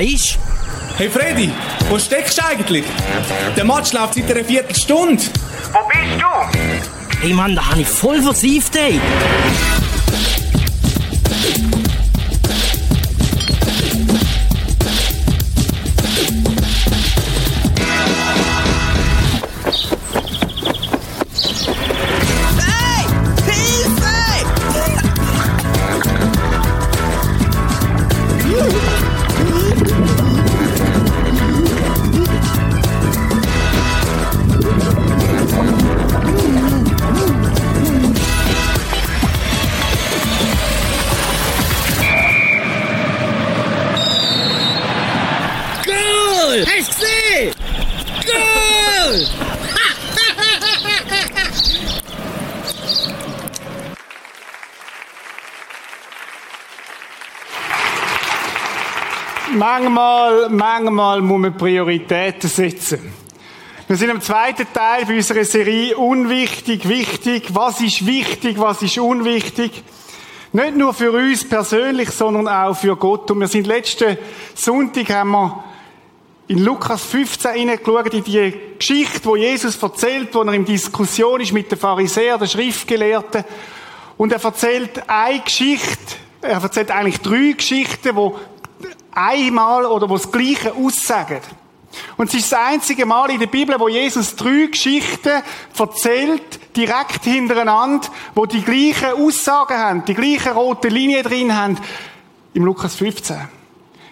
[0.00, 0.38] Ist?
[0.96, 1.50] Hey Freddy,
[1.88, 2.84] wo steckst du eigentlich?
[3.56, 5.22] Der Match läuft seit einer Viertelstunde.
[5.72, 7.20] Wo bist du?
[7.20, 9.00] Hey Mann, da habe ich voll versieft, ey.
[59.54, 63.12] Manchmal, manchmal muss man Prioritäten setzen.
[63.86, 67.54] Wir sind im zweiten Teil unserer Serie Unwichtig, wichtig.
[67.54, 69.82] Was ist wichtig, was ist unwichtig?
[70.52, 73.30] Nicht nur für uns persönlich, sondern auch für Gott.
[73.30, 74.18] Und wir sind letzten
[74.54, 75.64] Sonntag haben wir
[76.48, 81.52] in Lukas 15 hineingeschaut, in die Geschichte, wo Jesus erzählt, wo er in Diskussion ist
[81.52, 83.44] mit den Pharisäern, den Schriftgelehrten.
[84.18, 88.38] Und er erzählt eine Geschichte, er erzählt eigentlich drei Geschichten, wo
[89.12, 91.40] einmal oder wo das Gleiche aussagen.
[92.16, 95.42] Und es ist das einzige Mal in der Bibel, wo Jesus drei Geschichten
[95.78, 101.78] erzählt, direkt hintereinander, wo die gleichen Aussagen haben, die gleiche rote Linie drin haben,
[102.54, 103.36] im Lukas 15.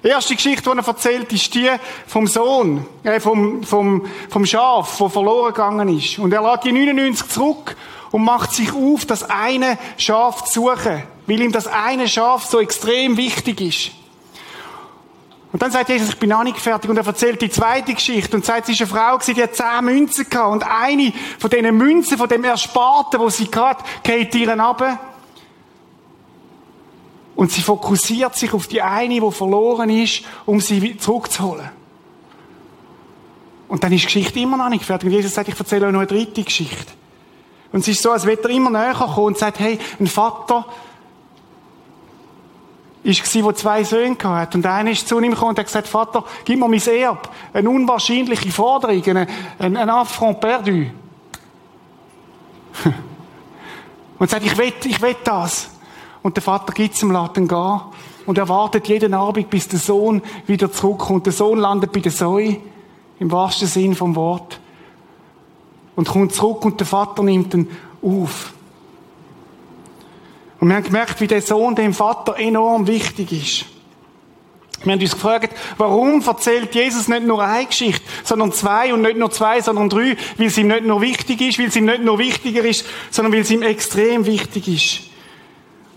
[0.02, 1.68] Die erste Geschichte, die er erzählt, ist die
[2.06, 6.18] vom Sohn, äh, vom, vom, vom Schaf, wo verloren gegangen ist.
[6.18, 7.76] Und er lädt die 99 zurück
[8.12, 12.60] und macht sich auf, das eine Schaf zu suchen, weil ihm das eine Schaf so
[12.60, 13.90] extrem wichtig ist.
[15.56, 16.90] Und dann sagt Jesus, ich bin noch nicht fertig.
[16.90, 19.86] Und er erzählt die zweite Geschichte und sagt, es ist eine Frau die hat zehn
[19.86, 20.52] Münzen gehabt.
[20.52, 25.00] Und eine von diesen Münzen, von dem Ersparten, wo sie hat, geht ihr runter.
[27.36, 31.70] Und sie fokussiert sich auf die eine, die verloren ist, um sie zurückzuholen.
[33.68, 35.06] Und dann ist die Geschichte immer noch nicht fertig.
[35.06, 36.92] Und Jesus sagt, ich erzähle euch noch eine dritte Geschichte.
[37.72, 40.66] Und es ist so, als wird er immer näher kommen und sagt, hey, ein Vater
[43.12, 44.58] gsi, der zwei Söhne hatte.
[44.58, 47.30] Und einer ist zu ihm gekommen und hat gesagt, Vater, gib mir mein Erb.
[47.52, 49.28] Eine unwahrscheinliche Forderung, ein,
[49.58, 50.86] ein, ein Affront perdu.
[54.18, 55.70] und sagt, ich will, ich will das.
[56.22, 57.80] Und der Vater gibt es ihm, lässt ihn gehen.
[58.26, 61.26] Und er wartet jeden Abend, bis der Sohn wieder zurückkommt.
[61.26, 62.58] Der Sohn landet bei der Zoe,
[63.20, 64.58] im wahrsten Sinn vom Wort.
[65.94, 67.70] Und kommt zurück und der Vater nimmt ihn
[68.02, 68.52] auf.
[70.60, 73.66] Und wir haben gemerkt, wie der Sohn dem Vater enorm wichtig ist.
[74.84, 79.16] Wir haben uns gefragt, warum erzählt Jesus nicht nur eine Geschichte, sondern zwei und nicht
[79.16, 82.02] nur zwei, sondern drei, weil es ihm nicht nur wichtig ist, weil es ihm nicht
[82.02, 85.00] nur wichtiger ist, sondern weil es ihm extrem wichtig ist.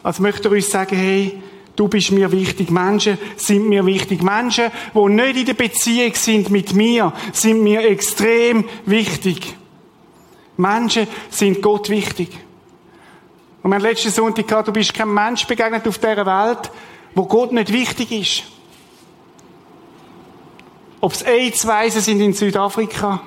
[0.01, 1.41] Also möchte er uns sagen, hey,
[1.75, 2.71] du bist mir wichtig.
[2.71, 4.23] Menschen sind mir wichtig.
[4.23, 9.55] Menschen, die nicht in der Beziehung sind mit mir, sind mir extrem wichtig.
[10.57, 12.29] Menschen sind Gott wichtig.
[13.61, 16.71] Und wir haben letzten Sonntag gehabt, du bist kein Mensch begegnet auf dieser Welt,
[17.13, 18.43] wo Gott nicht wichtig ist.
[21.01, 23.21] Ob es AIDS-Weise sind in Südafrika,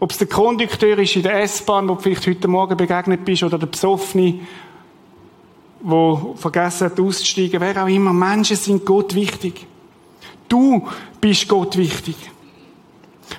[0.00, 3.42] ob es der Kondukteur ist in der S-Bahn, wo du vielleicht heute Morgen begegnet bist,
[3.42, 4.40] oder der Besoffene,
[5.80, 8.12] wo vergessen hat auszusteigen, wer auch immer.
[8.12, 9.66] Menschen sind Gott wichtig.
[10.48, 10.86] Du
[11.20, 12.16] bist Gott wichtig.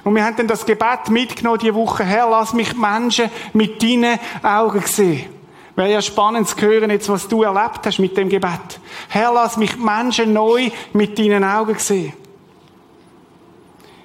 [0.04, 2.04] Und wir haben dann das Gebet mitgenommen diese Woche.
[2.04, 5.39] Herr, lass mich Menschen mit deinen Augen sehen.
[5.80, 8.82] Wäre ja spannend zu hören, jetzt, was du erlebt hast mit dem Gebet.
[9.08, 12.12] Herr, lass mich Menschen neu mit deinen Augen sehen.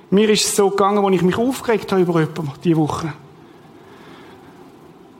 [0.08, 3.12] Mir ist es so gegangen, als ich mich aufgeregt habe über jemanden diese Woche.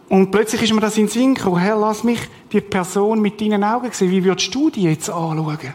[0.08, 1.58] Und plötzlich ist mir das in den Sinn gekommen.
[1.58, 2.20] Herr, lass mich
[2.52, 4.12] die Person mit deinen Augen sehen.
[4.12, 5.74] Wie würdest du die jetzt anschauen?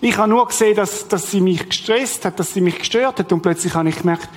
[0.00, 3.32] Ich habe nur gesehen, dass, dass sie mich gestresst hat, dass sie mich gestört hat.
[3.32, 4.28] Und plötzlich habe ich gemerkt,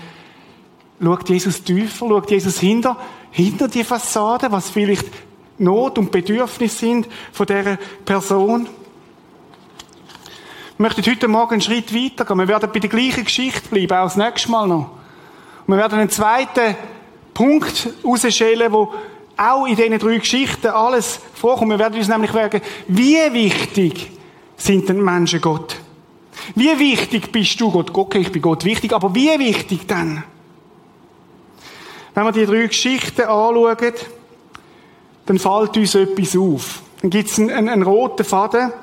[1.02, 2.96] schaut Jesus tiefer, schaut Jesus hinter,
[3.38, 5.06] hinter die Fassade, was vielleicht
[5.60, 8.66] Not und Bedürfnis sind von dieser Person.
[10.78, 12.40] Wir möchten heute Morgen einen Schritt weitergehen.
[12.40, 14.90] Wir werden bei der gleichen Geschichte bleiben, auch das nächste Mal noch.
[15.66, 16.76] Und wir werden einen zweiten
[17.36, 18.92] Punkt herausstellen, wo
[19.38, 21.72] auch in diesen drei Geschichten alles vorkommt.
[21.72, 24.12] Wir werden uns nämlich fragen, wie wichtig
[24.56, 25.78] sind denn Menschen Gott?
[26.56, 27.96] Wie wichtig bist du Gott?
[27.96, 30.24] Okay, ich bin Gott wichtig, aber wie wichtig dann?
[32.18, 33.94] Wenn wir die drei Geschichten anschauen,
[35.28, 36.82] dann fällt uns etwas auf.
[37.00, 38.74] Dann gibt es einen, einen, einen roten Faden,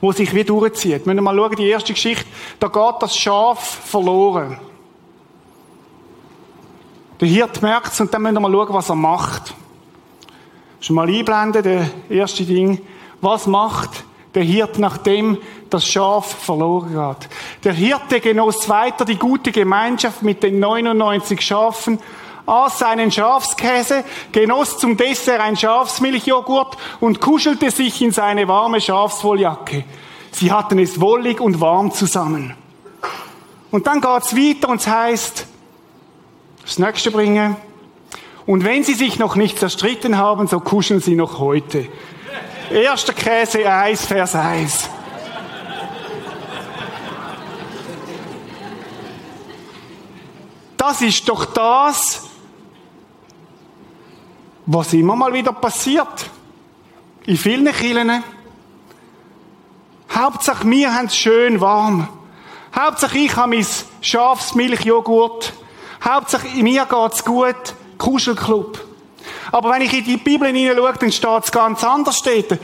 [0.00, 1.04] wo sich wie durchzieht.
[1.04, 2.24] Wenn wir mal schauen, die erste Geschichte,
[2.60, 4.60] da geht das Schaf verloren.
[7.20, 9.54] Der Hirt merkt es und dann müssen wir mal schauen, was er macht.
[10.78, 12.80] Schon mal einblenden, der erste Ding.
[13.20, 15.38] Was macht der Hirt, nachdem
[15.70, 17.28] das Schaf verloren geht?
[17.64, 21.98] Der Hirte genoss weiter die gute Gemeinschaft mit den 99 Schafen,
[22.46, 29.84] aß seinen Schafskäse, genoss zum Dessert ein Schafsmilchjoghurt und kuschelte sich in seine warme Schafswolljacke.
[30.32, 32.54] Sie hatten es wollig und warm zusammen.
[33.70, 35.46] Und dann geht's weiter und es heißt,
[36.62, 37.56] das nächste bringen.
[38.44, 41.86] Und wenn sie sich noch nicht zerstritten haben, so kuscheln sie noch heute.
[42.72, 44.88] Erster Käse 1, Vers 1.
[50.78, 52.22] Das ist doch das,
[54.64, 56.30] was immer mal wieder passiert.
[57.26, 58.24] In vielen Kirchen.
[60.10, 62.08] Hauptsache wir haben es schön warm.
[62.74, 63.66] Hauptsache ich habe mein
[64.00, 65.52] Schafsmilchjoghurt.
[66.02, 67.74] Hauptsache mir geht's gut.
[67.98, 68.91] Kuschelclub.
[69.52, 72.18] Aber wenn ich in die Bibel hineinschaue, dann steht es ganz anders.
[72.18, 72.58] Steht.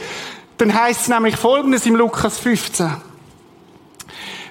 [0.57, 2.91] Dann heißt es nämlich Folgendes im Lukas 15.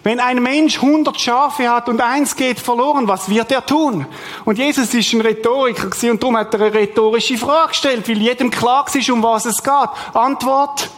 [0.03, 4.05] Wenn ein Mensch 100 Schafe hat und eins geht verloren, was wird er tun?
[4.45, 8.49] Und Jesus ist ein Rhetoriker und darum hat er eine rhetorische Frage gestellt, weil jedem
[8.49, 9.89] klar ist, um was es geht.
[10.13, 10.89] Antwort.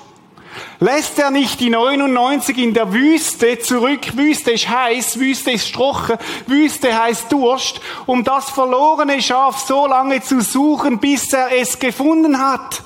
[0.79, 4.15] Lässt er nicht die 99 in der Wüste zurück?
[4.17, 6.17] Wüste ist heiß, Wüste ist strochen,
[6.47, 12.39] Wüste heißt Durst, um das verlorene Schaf so lange zu suchen, bis er es gefunden
[12.39, 12.81] hat.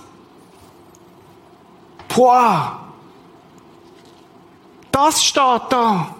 [2.07, 2.80] Boah!
[4.92, 6.15] Das steht da.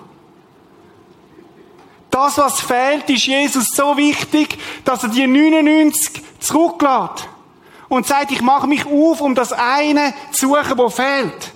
[2.10, 7.28] Das, was fehlt, ist Jesus so wichtig, dass er die 99 zurücklässt
[7.94, 11.52] und sagt, ich mache mich auf, um das eine zu suchen, wo fehlt.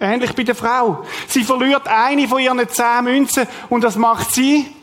[0.00, 1.04] Ähnlich bei der Frau.
[1.28, 4.74] Sie verliert eine von ihren zehn Münzen und das macht sie.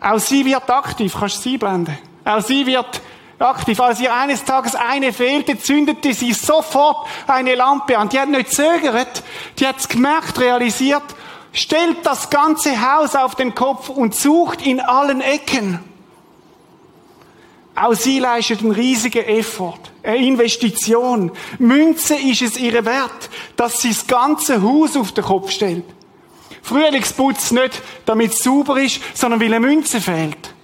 [0.00, 1.96] Auch sie wird aktiv, kannst du sie blenden.
[2.24, 3.00] Auch sie wird
[3.38, 3.78] aktiv.
[3.78, 8.08] Als ihr eines Tages eine fehlte, zündete sie sofort eine Lampe an.
[8.08, 9.22] Die hat nicht zögert,
[9.60, 11.04] die hat es gemerkt, realisiert,
[11.52, 15.89] stellt das ganze Haus auf den Kopf und sucht in allen Ecken.
[17.80, 21.32] Auch sie leistet einen riesigen Effort, eine Investition.
[21.58, 25.84] Münze ist es ihr wert, dass sie das ganze Haus auf den Kopf stellt.
[26.62, 30.54] Frühlingsputz nicht, damit es sauber ist, sondern weil eine Münze fehlt.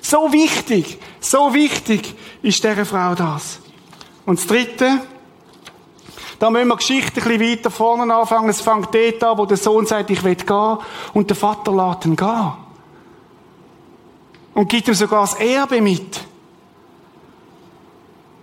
[0.00, 3.60] So wichtig, so wichtig ist dieser Frau das.
[4.24, 5.02] Und das Dritte,
[6.38, 8.48] da müssen wir Geschichte ein bisschen weiter vorne anfangen.
[8.48, 10.78] Es fängt dort an, wo der Sohn sagt, ich will gehen,
[11.12, 12.63] und der Vater lässt ihn gehen.
[14.54, 16.20] Und gibt ihm sogar das Erbe mit.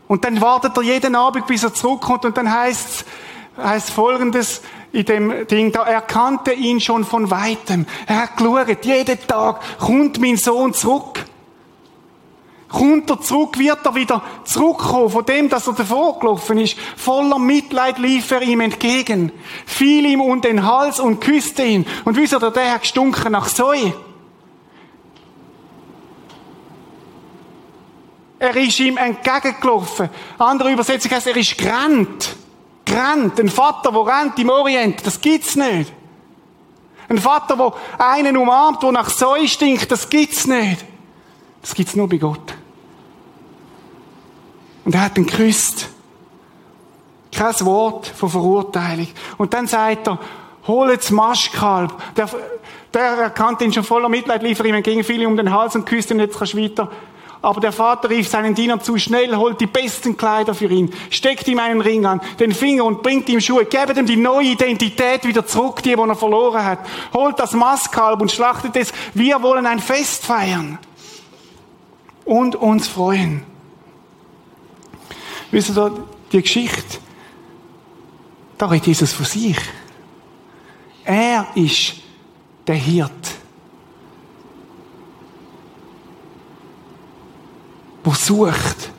[0.08, 3.06] Und dann wartet er jeden Abend, bis er zurückkommt, und dann heißt
[3.58, 4.62] heißt Folgendes,
[4.92, 7.86] in dem Ding, da erkannte ihn schon von Weitem.
[8.08, 11.26] Er hat geschaut, jeden Tag kommt mein Sohn zurück.
[12.68, 16.78] Kommt er zurück, wird er wieder zurückkommen von dem, dass er davor gelaufen ist.
[16.96, 19.32] Voller Mitleid lief er ihm entgegen,
[19.66, 21.86] fiel ihm um den Hals und küsste ihn.
[22.06, 23.94] Und wisst ihr, der hat gestunken nach Säue.
[28.42, 30.10] Er ist ihm entgegengelaufen.
[30.40, 32.36] Andere Übersetzung heißt, er ist gerannt.
[32.84, 33.40] Gerannt.
[33.40, 35.94] Ein Vater, der rennt im Orient, das gibt's nicht.
[37.08, 40.84] Ein Vater, der einen umarmt, der nach Säue stinkt, das gibt's nicht.
[41.62, 42.56] Das gibt's nur bei Gott.
[44.86, 45.90] Und er hat ihn geküsst.
[47.32, 49.10] Kein Wort von Verurteilung.
[49.38, 50.18] Und dann sagt er,
[50.66, 51.94] hol jetzt Maschkalb.
[52.16, 52.28] Der,
[52.92, 55.86] der erkannte ihn schon voller Mitleid, lief ihm entgegen, fiel ihm um den Hals und
[55.86, 56.90] küsste ihn, jetzt kannst du weiter.
[57.42, 61.48] Aber der Vater rief seinen Diener zu, schnell holt die besten Kleider für ihn, steckt
[61.48, 65.26] ihm einen Ring an, den Finger und bringt ihm Schuhe, gebt ihm die neue Identität
[65.26, 66.80] wieder zurück, die, die er verloren hat.
[67.14, 68.94] Holt das Mastkalb und schlachtet es.
[69.16, 70.78] Wir wollen ein Fest feiern.
[72.26, 73.44] Und uns freuen.
[75.50, 75.92] Wisst ihr,
[76.32, 77.00] die Geschichte,
[78.60, 79.58] da redet Jesus von sich.
[81.04, 81.96] Er ist
[82.68, 83.41] der Hirt.
[88.06, 88.90] Der sucht,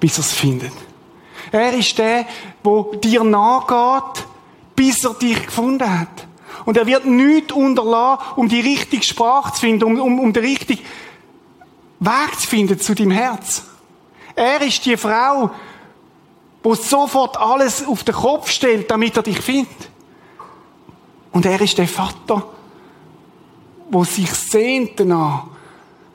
[0.00, 0.72] bis er es findet.
[1.50, 2.26] Er ist der,
[2.64, 4.26] der dir nachgeht,
[4.74, 6.26] bis er dich gefunden hat.
[6.64, 10.44] Und er wird nichts unterlassen, um die richtige Sprache zu finden, um, um, um den
[10.44, 10.84] richtigen
[12.00, 13.64] Weg zu finden zu deinem Herz.
[14.34, 15.50] Er ist die Frau,
[16.62, 19.90] wo sofort alles auf den Kopf stellt, damit er dich findet.
[21.32, 22.46] Und er ist der Vater,
[23.90, 25.44] wo sich sehnt danach,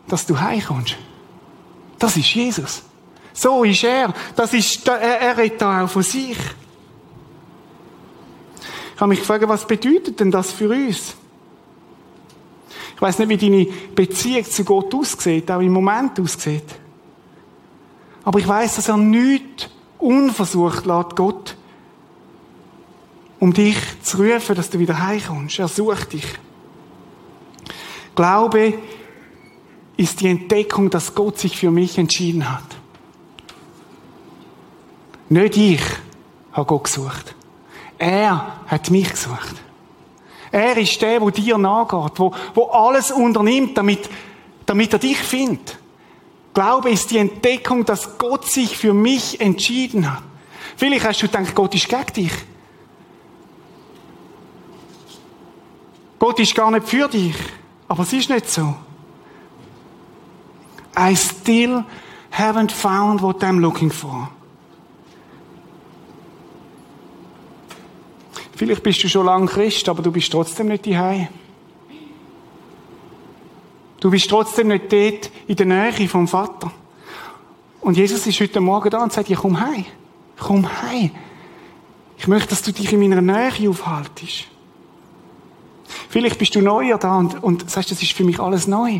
[0.07, 0.95] dass du heimkommst.
[1.99, 2.83] Das ist Jesus.
[3.33, 4.13] So ist er.
[4.35, 6.37] Das ist, er, redet da auch von sich.
[8.95, 11.15] Ich habe mich gefragt, was bedeutet denn das für uns?
[12.95, 16.65] Ich weiß nicht, wie deine Beziehung zu Gott aussieht, auch im Moment aussieht.
[18.23, 21.55] Aber ich weiß, dass er nichts unversucht lässt, Gott,
[23.39, 25.59] um dich zu rufen, dass du wieder heimkommst.
[25.59, 26.25] Er sucht dich.
[28.15, 28.79] Glaube
[29.97, 32.63] ist die Entdeckung, dass Gott sich für mich entschieden hat.
[35.29, 35.81] Nicht ich
[36.53, 37.35] habe Gott gesucht.
[37.97, 39.55] Er hat mich gesucht.
[40.51, 44.09] Er ist der, wo dir nachgeht, wo, wo alles unternimmt, damit,
[44.65, 45.77] damit er dich findet.
[46.53, 50.23] Glaube ist die Entdeckung, dass Gott sich für mich entschieden hat.
[50.75, 52.31] Vielleicht hast du gedacht, Gott ist gegen dich.
[56.19, 57.35] Gott ist gar nicht für dich.
[57.87, 58.75] Aber es ist nicht so.
[60.97, 61.83] I still
[62.31, 64.29] haven't found what I'm looking for.
[68.55, 71.27] Vielleicht bist du schon lange Christ, aber du bist trotzdem nicht daheim.
[73.99, 76.71] Du bist trotzdem nicht dort in der Nähe vom Vater.
[77.81, 79.85] Und Jesus ist heute Morgen da und sagt, ich komm heim.
[80.39, 81.11] Komm heim.
[82.17, 84.47] Ich möchte, dass du dich in meiner Nähe aufhaltest.
[86.09, 88.99] Vielleicht bist du neuer da und, und sagst, das ist für mich alles neu.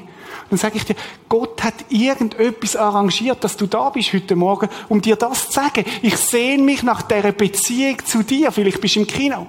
[0.50, 0.96] Dann sage ich dir,
[1.28, 5.84] Gott hat irgendetwas arrangiert, dass du da bist heute Morgen, um dir das zu sagen.
[6.02, 8.52] Ich sehne mich nach dieser Beziehung zu dir.
[8.52, 9.48] Vielleicht bist du im Kino.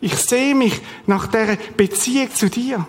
[0.00, 2.86] Ich sehe mich nach dieser Beziehung zu dir.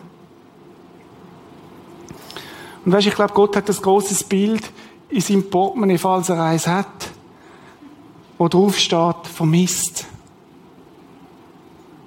[2.86, 4.64] Und weißt, ich glaube, Gott hat das großes Bild
[5.10, 7.12] in seinem Portemonnaie, falls er eins hat,
[8.38, 10.08] wo drauf steht, vermisst.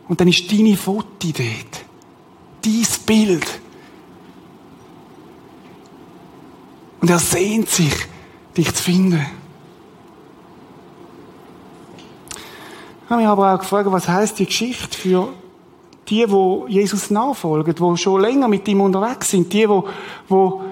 [0.08, 1.84] Und dann ist deine Foto dort.
[2.62, 3.60] Dein Bild.
[7.00, 7.94] Und er sehnt sich,
[8.56, 9.26] dich zu finden.
[13.04, 15.28] Ich habe mich aber auch gefragt, was heißt die Geschichte für
[16.08, 19.88] die, wo Jesus nachfolgen, die schon länger mit ihm unterwegs sind, die, wo,
[20.28, 20.64] wo,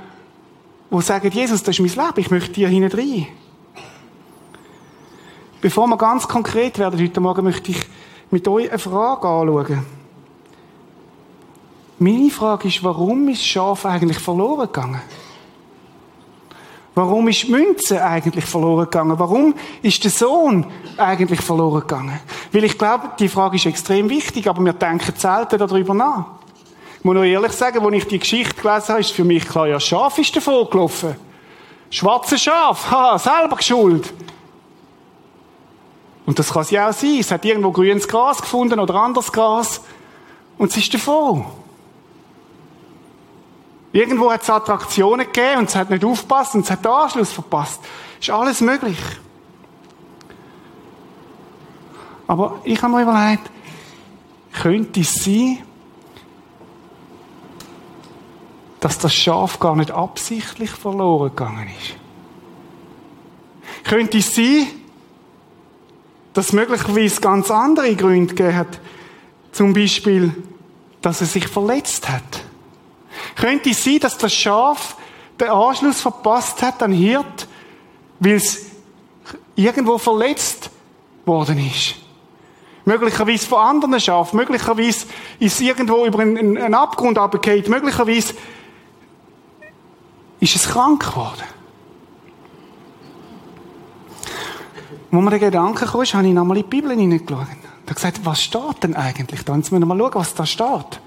[0.90, 3.26] wo sagen, Jesus, das ist mein Leben, ich möchte dir hinein.
[5.60, 7.78] Bevor wir ganz konkret werden heute Morgen, möchte ich
[8.34, 9.86] mit euch eine Frage anschauen.
[12.00, 15.00] Meine Frage ist, warum ist das Schaf eigentlich verloren gegangen?
[16.96, 19.16] Warum ist die Münze eigentlich verloren gegangen?
[19.20, 22.18] Warum ist der Sohn eigentlich verloren gegangen?
[22.50, 26.26] Weil ich glaube, die Frage ist extrem wichtig, aber wir denken selten darüber nach.
[26.98, 29.68] Ich muss noch ehrlich sagen, als ich die Geschichte gelesen habe, ist für mich klar,
[29.68, 31.14] ja, Schaf ist davon gelaufen.
[31.88, 34.12] Schwarze Schaf, ha, selber geschuld.
[36.26, 37.18] Und das kann sie auch sein.
[37.20, 39.82] Es hat irgendwo grünes Gras gefunden oder anderes Gras.
[40.56, 41.44] Und es ist davon.
[43.92, 47.32] Irgendwo hat es Attraktionen gegeben und es hat nicht aufgepasst und es hat den Anschluss
[47.32, 47.80] verpasst.
[48.20, 48.98] Ist alles möglich.
[52.26, 53.50] Aber ich habe mir überlegt,
[54.52, 55.58] könnte es sein,
[58.80, 61.96] dass das Schaf gar nicht absichtlich verloren gegangen ist?
[63.84, 64.66] Könnte es sein,
[66.34, 68.80] dass möglicherweise ganz andere Gründe gegeben hat.
[69.52, 70.34] Zum Beispiel,
[71.00, 72.22] dass er sich verletzt hat.
[73.36, 74.96] Könnte es sein, dass das Schaf
[75.40, 77.48] den Anschluss verpasst hat an Hirt,
[78.18, 78.66] weil es
[79.54, 80.70] irgendwo verletzt
[81.24, 81.94] worden ist?
[82.84, 85.06] Möglicherweise von anderen Schafen, möglicherweise
[85.38, 88.34] ist es irgendwo über einen, einen Abgrund abgekehrt, möglicherweise
[90.40, 91.44] ist es krank geworden.
[95.14, 97.46] Wo mir der Gedanke kam, habe ich nochmal in die Bibel hineingeschaut.
[97.86, 99.54] Da gesagt, was steht denn eigentlich da?
[99.54, 101.00] Jetzt müssen wir mal schauen, was da steht.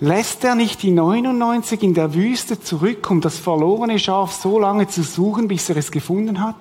[0.00, 4.88] Lässt er nicht die 99 in der Wüste zurück, um das verlorene Schaf so lange
[4.88, 6.56] zu suchen, bis er es gefunden hat?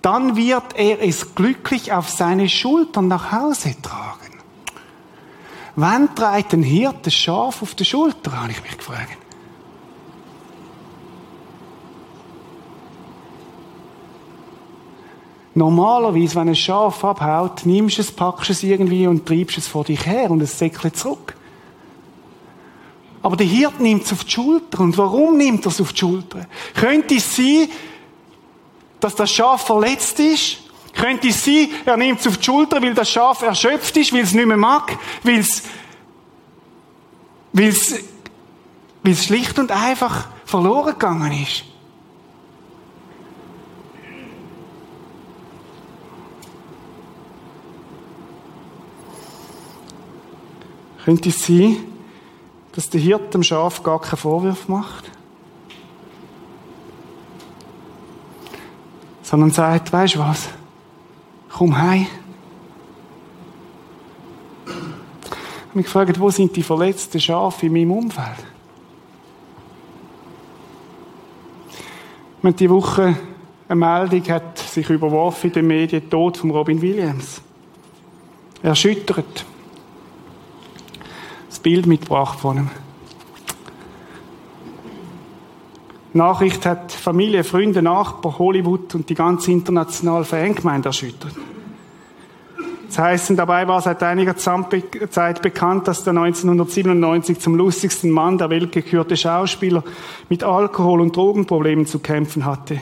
[0.00, 4.38] Dann wird er es glücklich auf seine Schultern nach Hause tragen.
[5.74, 9.27] Wann trägt ein Hirt das Schaf auf der Schulter, habe ich mich gefragt.
[15.58, 19.82] Normalerweise, wenn ein Schaf abhaut, nimmst du es, packst es irgendwie und treibst es vor
[19.82, 21.34] dich her und es säckelt zurück.
[23.22, 24.78] Aber der Hirt nimmt es auf die Schulter.
[24.78, 26.46] Und warum nimmt er es auf die Schulter?
[26.74, 27.68] Könnte es sein,
[29.00, 30.58] dass das Schaf verletzt ist?
[30.92, 34.20] Könnte es sein, er nimmt es auf die Schulter, weil das Schaf erschöpft ist, weil
[34.20, 35.64] es nicht mehr mag, weil es,
[37.52, 37.96] weil es,
[39.02, 41.64] weil es schlicht und einfach verloren gegangen ist?
[51.08, 51.74] Könnte es sein,
[52.72, 55.10] dass der Hirte dem Schaf gar keinen Vorwurf macht?
[59.22, 60.50] Sondern sagt, weisst du was?
[61.48, 62.08] Komm heim.
[64.66, 68.44] Ich habe mich gefragt, wo sind die verletzten Schafe in meinem Umfeld?
[72.42, 73.16] Wir haben die Woche
[73.66, 77.40] eine Meldung hat sich überworfen in den Medien, Tod von Robin Williams.
[78.62, 79.46] Erschüttert.
[81.58, 82.70] Das Bild mitgebracht von ihm.
[86.12, 91.34] Nachricht hat Familie, Freunde, Nachbarn, Hollywood und die ganze internationale Fangemeinde erschüttert.
[92.86, 98.50] Das heißt, dabei war seit einiger Zeit bekannt, dass der 1997 zum lustigsten Mann der
[98.50, 99.82] Welt gekürte Schauspieler
[100.28, 102.74] mit Alkohol- und Drogenproblemen zu kämpfen hatte.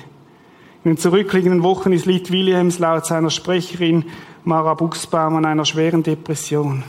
[0.84, 4.04] In den zurückliegenden Wochen ist Lied Williams laut seiner Sprecherin
[4.44, 6.84] Mara Buchsbaum an einer schweren Depression.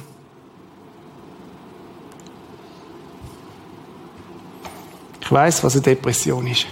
[5.28, 6.68] Ich weiß, was eine Depression ist.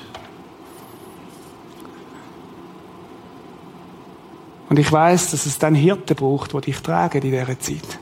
[4.70, 8.00] Und ich weiß, dass es dann Hirten braucht, die dich tragen in dieser Zeit.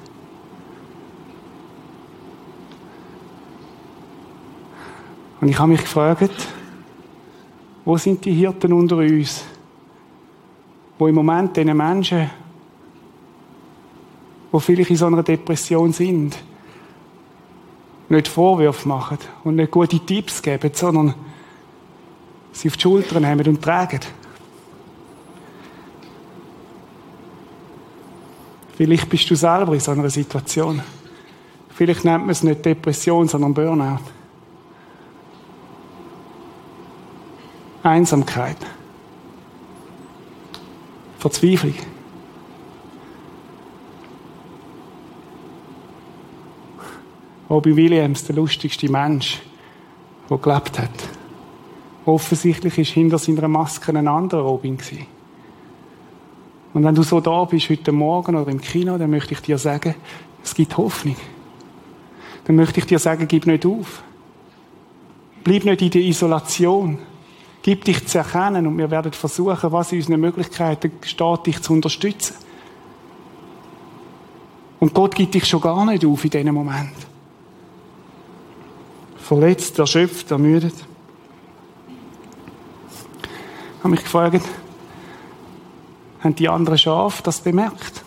[5.41, 6.47] Und ich habe mich gefragt,
[7.83, 9.43] wo sind die Hirten unter uns,
[10.99, 12.29] wo im Moment diesen Menschen,
[14.51, 16.37] wo vielleicht in so einer Depression sind,
[18.09, 21.13] nicht Vorwürfe machen und nicht gute Tipps geben, sondern
[22.51, 24.01] sie auf die Schultern nehmen und tragen.
[28.75, 30.81] Vielleicht bist du selber in so einer Situation.
[31.69, 33.99] Vielleicht nennt man es nicht Depression, sondern Burnout.
[37.83, 38.57] Einsamkeit.
[41.19, 41.75] Verzweiflung.
[47.53, 49.39] Robbie Williams, der lustigste Mensch,
[50.27, 50.89] der gelebt hat.
[52.03, 54.75] Offensichtlich ist hinter seiner Maske ein anderer Robin.
[56.73, 59.59] Und wenn du so da bist heute Morgen oder im Kino, dann möchte ich dir
[59.59, 59.93] sagen,
[60.43, 61.15] es gibt Hoffnung.
[62.45, 64.01] Dann möchte ich dir sagen, gib nicht auf.
[65.43, 66.97] Bleib nicht in der Isolation.
[67.61, 71.73] Gib dich zu erkennen und wir werden versuchen, was in unseren Möglichkeiten steht, dich zu
[71.73, 72.33] unterstützen.
[74.79, 77.12] Und Gott gibt dich schon gar nicht auf in diesem Moment.
[79.33, 80.75] Verletzt, erschöpft, ermüdet.
[83.17, 84.45] Ich habe mich gefragt,
[86.19, 88.03] haben die anderen Schafe das bemerkt?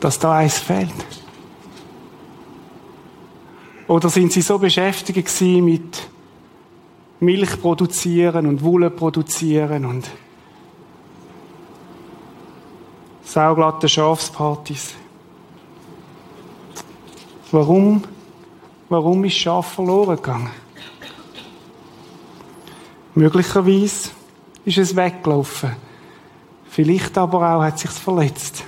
[0.00, 0.88] Dass da eins fehlt?
[3.88, 6.08] Oder sind sie so beschäftigt mit
[7.20, 10.08] Milch produzieren und Wolle produzieren und
[13.22, 14.94] sauglatte Schafspartys?
[17.52, 18.02] Warum,
[18.88, 20.50] warum ist Schaf verloren gegangen?
[23.14, 24.10] Möglicherweise
[24.64, 25.76] ist es weggelaufen.
[26.68, 28.64] Vielleicht aber auch hat sich's verletzt.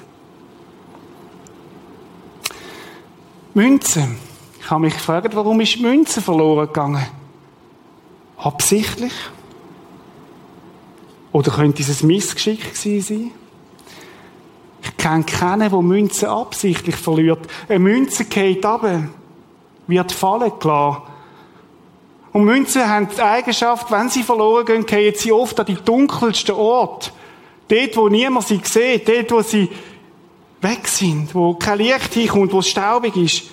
[3.55, 4.09] Münze.
[4.61, 7.07] Ich habe mich gefragt, warum ist Münze verloren gegangen?
[8.37, 9.15] Absichtlich?
[11.33, 13.33] Oder könnte es ein Missgeschick sein?
[14.83, 17.47] Ich kenne keinen, der Münze absichtlich verliert.
[17.69, 18.85] Eine Münze geht ab,
[19.87, 21.03] wird fallen gelassen
[22.37, 26.55] und Münzen haben die Eigenschaft, wenn sie verloren gehen, gehen sie oft an die dunkelsten
[26.55, 27.11] Orte.
[27.66, 29.70] Dort, wo niemand sie sieht, dort, wo sie
[30.61, 33.44] weg sind, wo kein Licht hinkommt, wo es staubig ist.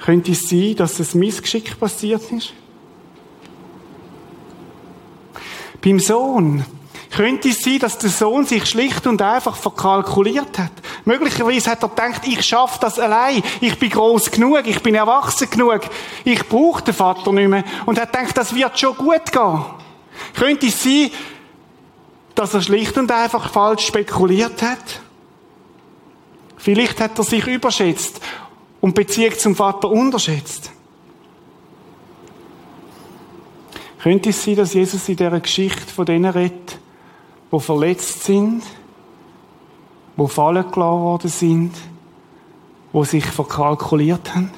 [0.00, 2.52] Könnte es sein, dass das Missgeschick passiert ist?
[5.82, 6.62] Beim Sohn
[7.10, 10.72] könnte es sein, dass der Sohn sich schlicht und einfach verkalkuliert hat.
[11.04, 13.42] Möglicherweise hat er gedacht, ich schaffe das allein.
[13.60, 15.80] Ich bin groß genug, ich bin erwachsen genug.
[16.24, 17.64] Ich brauche den Vater nicht mehr.
[17.86, 19.64] Und hat gedacht, das wird schon gut gehen.
[20.34, 21.10] Könnte es sein,
[22.34, 25.00] dass er schlicht und einfach falsch spekuliert hat?
[26.56, 28.20] Vielleicht hat er sich überschätzt
[28.80, 30.70] und Beziehung zum Vater unterschätzt.
[34.02, 36.78] Könnte es sein, dass Jesus in dieser Geschichte von denen redet,
[37.52, 38.62] die verletzt sind,
[40.16, 41.72] die fallen gelassen worden sind,
[42.92, 44.50] die sich verkalkuliert haben.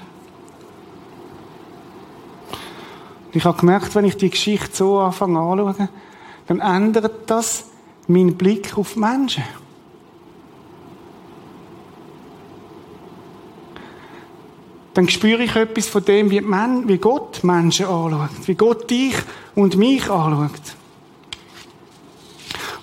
[3.36, 5.88] ich habe gemerkt, wenn ich die Geschichte so anfange anzuschauen,
[6.46, 7.66] dann ändert das
[8.06, 9.44] meinen Blick auf Menschen.
[14.94, 19.14] Dann spüre ich etwas von dem, wie Gott Menschen anschaut, wie Gott dich
[19.54, 20.75] und mich anschaut.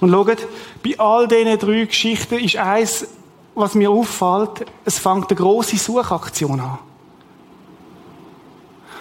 [0.03, 0.47] Und schaut,
[0.83, 3.07] bei all diesen drei Geschichten ist eins
[3.55, 6.79] was mir auffällt, es fängt eine große Suchaktion an.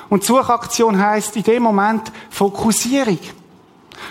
[0.09, 3.19] Und Suchaktion heißt in dem Moment Fokussierung.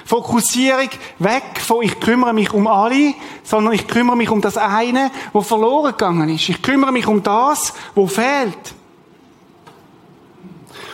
[0.04, 3.14] Fokussierung weg von ich kümmere mich um alle,
[3.46, 6.50] sondern ich kümmere mich um das eine, wo verloren gegangen ist.
[6.50, 8.74] Ich kümmere mich um das, wo fehlt.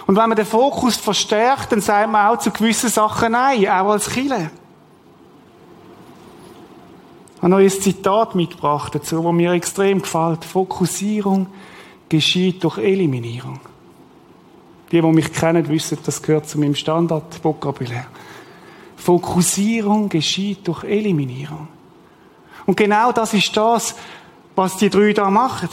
[0.05, 3.89] Und wenn man den Fokus verstärkt, dann sagt man auch zu gewissen Sachen Nein, auch
[3.93, 4.51] als Kille.
[7.47, 10.43] Habe noch ein Zitat mitgebracht dazu, das mir extrem gefällt.
[10.43, 11.47] Fokussierung
[12.09, 13.61] geschieht durch Eliminierung.
[14.91, 18.07] Die, die mich kennen, wissen, das gehört zu meinem Standardvokabulär.
[18.97, 21.69] Fokussierung geschieht durch Eliminierung.
[22.65, 23.95] Und genau das ist das,
[24.53, 25.69] was die drei da machen.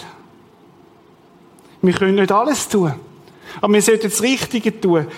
[1.83, 2.95] Wir können nicht alles tun.
[3.61, 5.09] Aber wir sollten das Richtige tun.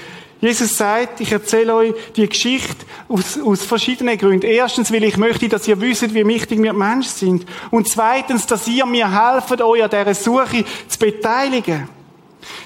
[0.40, 4.46] Jesus sagt, ich erzähle euch die Geschichte aus, aus verschiedenen Gründen.
[4.46, 7.46] Erstens, weil ich möchte, dass ihr wisst, wie wichtig wir Menschen sind.
[7.70, 11.88] Und zweitens, dass ihr mir helft, euch an dieser Suche zu beteiligen.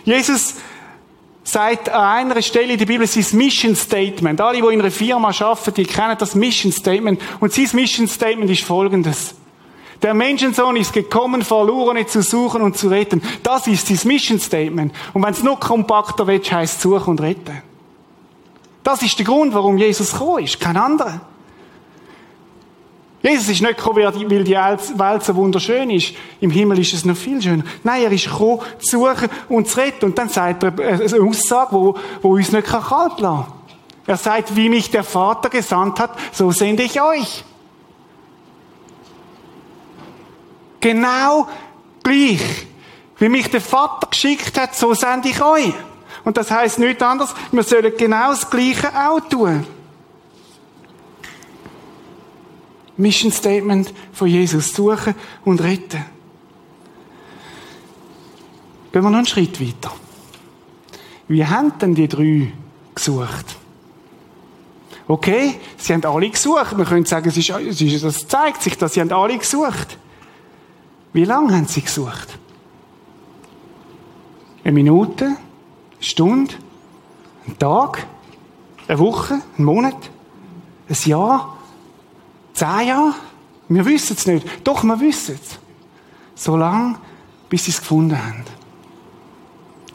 [0.05, 0.57] Jesus
[1.45, 4.41] sagt an einer Stelle in der Bibel sein Mission Statement.
[4.41, 7.21] Alle, die in einer Firma arbeiten, die kennen das Mission Statement.
[7.39, 9.35] Und sein Mission Statement ist folgendes.
[10.03, 13.23] Der Menschensohn ist gekommen, Verlorene zu suchen und zu retten.
[13.43, 14.95] Das ist sein Mission Statement.
[15.13, 17.63] Und wenn es noch kompakter wird, heisst es suchen und retten.
[18.83, 20.59] Das ist der Grund, warum Jesus gekommen ist.
[20.59, 21.21] Kein anderer.
[23.23, 26.15] Jesus ist nicht gekommen, weil die Welt so wunderschön ist.
[26.41, 27.65] Im Himmel ist es noch viel schöner.
[27.85, 30.07] Nein, er ist gekommen, zu suchen und zu retten.
[30.07, 33.47] Und dann sagt er eine Aussage, wo, wo uns nicht kalt lassen kann.
[34.07, 37.45] Er sagt, wie mich der Vater gesandt hat, so sende ich euch.
[40.81, 41.49] Genau
[42.03, 42.66] gleich.
[43.19, 45.75] Wie mich der Vater geschickt hat, so sende ich euch.
[46.25, 49.66] Und das heißt nichts anderes, wir sollen genau das Gleiche auch tun.
[52.97, 54.75] Mission Statement von Jesus.
[54.75, 55.14] Suchen
[55.45, 56.05] und retten.
[58.93, 59.93] Gehen wir noch einen Schritt weiter.
[61.29, 62.53] Wie haben denn die drei
[62.95, 63.57] gesucht?
[65.07, 66.77] Okay, sie haben alle gesucht.
[66.77, 69.97] Man könnte sagen, es ist, es zeigt sich, dass sie haben alle gesucht.
[71.12, 72.38] Wie lange haben sie gesucht?
[74.62, 75.25] Eine Minute?
[75.25, 75.37] Eine
[76.01, 76.55] Stunde?
[77.46, 78.07] Ein Tag?
[78.87, 79.40] Eine Woche?
[79.59, 80.11] Ein Monat?
[80.88, 81.57] Ein Jahr?
[82.55, 83.14] Zehn Jahre?
[83.68, 84.46] Wir wissen es nicht.
[84.64, 85.59] Doch, wir wissen es.
[86.35, 86.99] So lange,
[87.49, 88.44] bis sie es gefunden haben.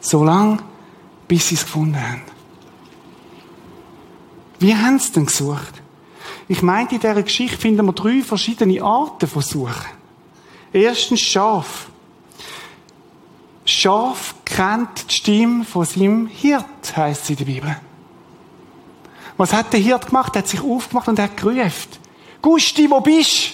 [0.00, 0.58] So lange,
[1.28, 2.22] bis sie es gefunden haben.
[4.58, 5.82] Wie haben sie denn gesucht?
[6.48, 9.95] Ich meinte, in dieser Geschichte finden wir drei verschiedene Arten von Suchen.
[10.76, 11.86] Erstens Schaf.
[13.64, 17.76] Schaf kennt die Stimme von seinem Hirt, heißt es in der Bibel.
[19.38, 20.36] Was hat der Hirt gemacht?
[20.36, 21.88] Er hat sich aufgemacht und hat gerufen.
[22.42, 23.52] Gusti, wo bist?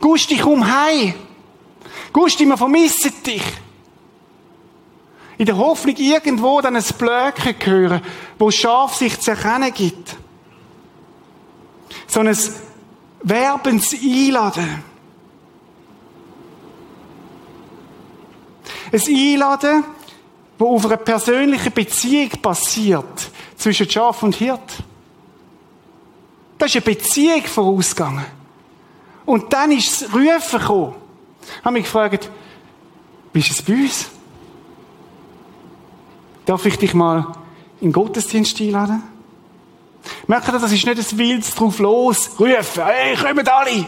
[0.00, 1.14] Gusti, komm heim.
[2.12, 3.44] Gusti, wir vermissen dich.
[5.36, 8.02] In der Hoffnung, irgendwo dann ein Blöcke hören,
[8.40, 10.16] wo Schaf sich zu erkennen gibt.
[12.08, 12.36] So ein
[13.22, 14.97] Werbens Einladen.
[18.92, 19.84] Ein Einladen,
[20.58, 24.82] wo auf einer persönlichen Beziehung passiert zwischen Schaf und Hirt.
[26.58, 28.24] Da ist eine Beziehung vorausgegangen.
[29.24, 30.94] Und dann ist das Rufen gekommen.
[31.58, 32.30] Ich habe mich gefragt,
[33.32, 34.06] bist es bei uns?
[36.46, 37.26] Darf ich dich mal
[37.80, 39.02] in den Gottesdienst einladen?
[40.26, 43.86] Merkt ihr, das ist nicht ein wildes drauf los, rufen, hey, kommen alle!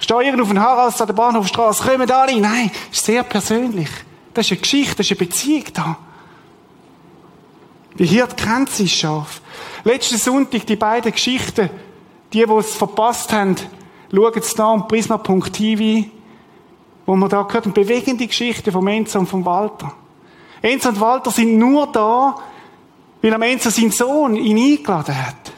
[0.00, 2.40] Stehe irgendwo auf dem Harals an der Bahnhofstraße, kommen alle!
[2.40, 3.88] Nein, ist sehr persönlich.
[4.34, 5.96] Das ist eine Geschichte, das ist eine Beziehung da.
[7.98, 9.42] Die Hirt kennt sich scharf.
[9.84, 11.68] Letzten Sonntag die beiden Geschichten,
[12.32, 13.56] die, die es verpasst haben,
[14.10, 16.08] schauen es da um prisma.tv,
[17.04, 19.92] wo man da gehört, eine bewegende Geschichte von Enzo und von Walter.
[20.62, 22.36] Enzo und Walter sind nur da,
[23.20, 25.52] weil am Enzo sein Sohn ihn eingeladen hat.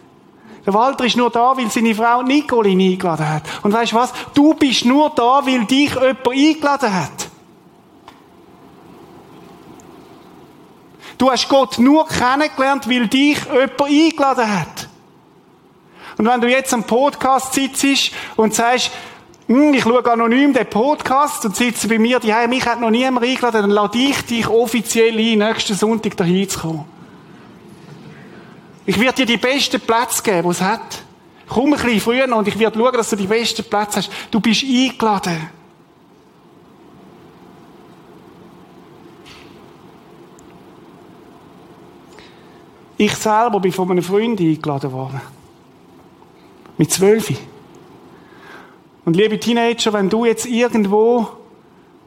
[0.65, 3.43] Der Walter ist nur da, weil seine Frau Nicole ihn eingeladen hat.
[3.63, 4.13] Und weißt du was?
[4.33, 7.29] Du bist nur da, weil dich jemand eingeladen hat.
[11.19, 14.89] Du hast Gott nur kennengelernt, weil dich jemand eingeladen hat.
[16.19, 18.93] Und wenn du jetzt am Podcast sitzt und sagst,
[19.49, 23.27] hm, ich schaue anonym den Podcast und sitze bei mir, die mich hat noch niemand
[23.27, 26.92] eingeladen, dann lade ich dich offiziell ein, nächsten Sonntag dahin zu kommen.
[28.85, 31.03] Ich werde dir die besten Plätze geben, die es hat.
[31.49, 34.11] Komm ein bisschen früher und ich werde schauen, dass du die besten Plätze hast.
[34.31, 35.51] Du bist eingeladen.
[42.97, 45.21] Ich selber bin von einem Freund eingeladen worden.
[46.79, 47.33] Mit zwölf.
[49.05, 51.27] Und liebe Teenager, wenn du jetzt irgendwo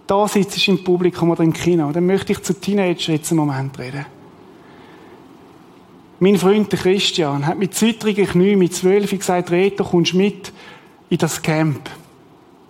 [0.07, 3.77] da sitzt im Publikum oder im Kino, dann möchte ich zu Teenager jetzt einen Moment
[3.77, 4.05] reden.
[6.19, 10.53] Mein Freund der Christian hat mit zittrigen Knie mit zwölf gesagt, Reto, kommst mit
[11.09, 11.89] in das Camp.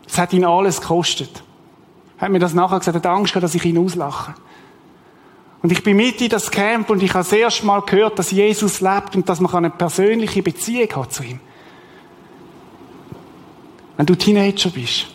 [0.08, 1.44] Es hat ihn alles gekostet.
[2.18, 4.34] Hat mir das nachher gesagt, er hat Angst gehabt, dass ich ihn auslache.
[5.62, 8.32] Und ich bin mit in das Camp und ich habe das erste Mal gehört, dass
[8.32, 11.40] Jesus lebt und dass man eine persönliche Beziehung hat zu ihm.
[13.98, 15.08] Wenn du Teenager bist,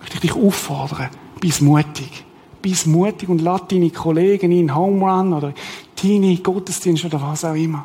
[0.00, 2.24] möchte ich dich auffordern, bist mutig.
[2.62, 5.54] Bist mutig und lass deine Kollegen in Home Run oder
[5.98, 7.84] Teenie, Gottesdienst oder was auch immer.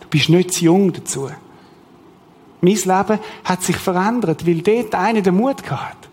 [0.00, 1.28] Du bist nicht zu jung dazu.
[2.60, 6.08] Mein Leben hat sich verändert, weil dort einer den Mut gehabt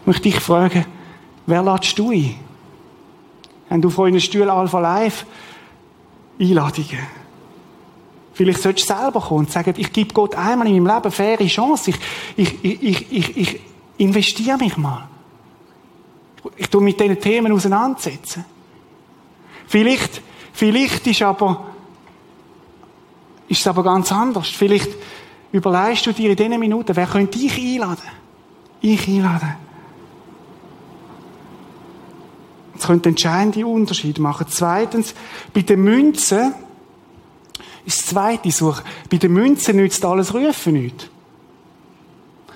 [0.00, 0.84] Ich möchte dich fragen,
[1.46, 2.34] wer lädst du ein?
[3.68, 5.24] Wenn du vor einem Stuhl Alpha Live
[6.40, 7.06] Einladungen.
[8.32, 11.46] Vielleicht solltest du selber kommen und sagen, ich gebe Gott einmal in meinem Leben faire
[11.46, 11.92] Chance.
[12.36, 13.60] Ich, ich, ich, ich, ich
[13.98, 15.08] investiere mich mal.
[16.56, 18.44] Ich tue mit diesen Themen auseinandersetzen.
[19.66, 20.20] Vielleicht,
[20.52, 21.72] vielleicht ist aber
[23.52, 24.48] ist es aber ganz anders.
[24.48, 24.88] Vielleicht
[25.52, 28.08] überlegst du dir in diesen Minuten, wer könnte ich einladen?
[28.80, 29.56] Ich einladen.
[32.74, 34.46] Das könnte entscheidende Unterschied machen.
[34.48, 35.14] Zweitens,
[35.52, 36.54] bei den Münzen
[37.84, 38.82] ist das zweite Suche.
[39.10, 41.10] Bei den Münzen nützt alles Rufen nicht.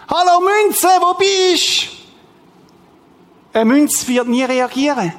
[0.08, 1.95] Hallo Münze, wo bist du?
[3.56, 5.14] Eine Münze wird nie reagieren.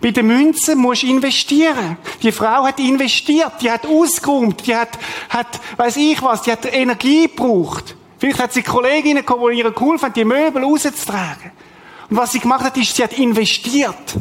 [0.00, 1.96] Bei den Münzen musst du investieren.
[2.20, 6.66] Die Frau hat investiert, die hat ausgeräumt, die hat, hat, weiß ich was, die hat
[6.66, 7.94] Energie gebraucht.
[8.18, 11.52] Vielleicht hat sie Kolleginnen gehabt, die ihr geholfen haben, die Möbel rauszutragen.
[12.10, 14.16] Und was sie gemacht hat, ist, sie hat investiert.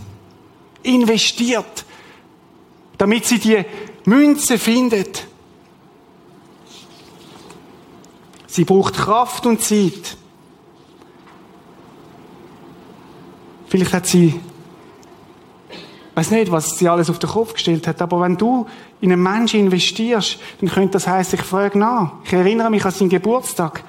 [0.83, 1.83] Investiert.
[2.99, 3.65] Damit sie die
[4.05, 5.25] Münze findet.
[8.45, 10.15] Sie braucht Kraft und Zeit.
[13.75, 14.39] Vielleicht hat sie
[16.13, 18.65] weiß nicht, was sie alles auf den Kopf gestellt hat, aber wenn du
[19.01, 22.13] in einen Menschen investierst, dann könnte das heißen, ich frage nach.
[22.23, 23.83] Ich erinnere mich an seinen Geburtstag.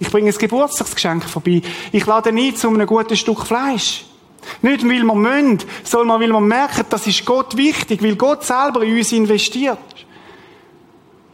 [0.00, 1.62] Ich bringe ein Geburtstagsgeschenk vorbei.
[1.92, 4.04] Ich lade nie zu einem guten Stück Fleisch.
[4.62, 8.82] Nicht, weil wir müssen, sondern weil wir merken, das ist Gott wichtig, weil Gott selber
[8.82, 9.78] in uns investiert.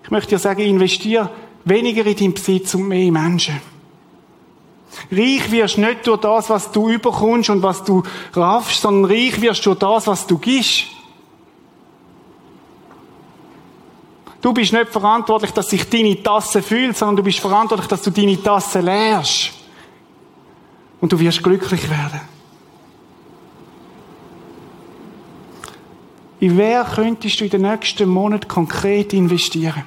[0.04, 1.30] Ich möchte dir sagen, investiere
[1.64, 3.58] weniger in deinen Besitz und mehr in Menschen.
[5.10, 8.02] Reich wirst nicht durch das, was du überkommst und was du
[8.34, 10.86] raffst, sondern reich wirst durch das, was du gibst.
[14.40, 18.10] Du bist nicht verantwortlich, dass sich deine Tasse fühlt, sondern du bist verantwortlich, dass du
[18.10, 19.50] deine Tasse leerst.
[21.00, 22.20] Und du wirst glücklich werden.
[26.38, 29.84] In wer könntest du in den nächsten Monaten konkret investieren?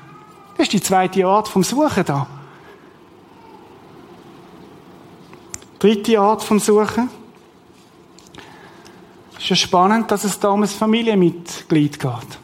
[0.58, 2.28] Das ist die zweite Art vom Suchen da.
[5.80, 7.10] Dritte Art vom Suchen.
[9.38, 12.40] Es ist ja spannend, dass es da um ein Familienmitglied geht.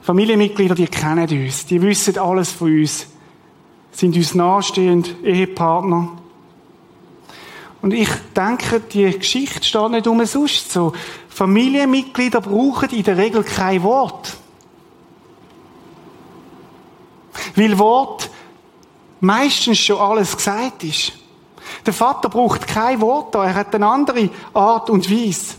[0.00, 3.06] Familienmitglieder, die kennen uns, die wissen alles von uns,
[3.92, 6.16] sind uns nahestehend, Ehepartner.
[7.82, 10.94] Und ich denke, die Geschichte steht nicht umsonst so.
[11.28, 14.36] Familienmitglieder brauchen in der Regel kein Wort.
[17.56, 18.30] Weil Wort
[19.22, 21.12] meistens schon alles gesagt ist.
[21.86, 25.54] Der Vater braucht kein Wort da, er hat eine andere Art und Weise.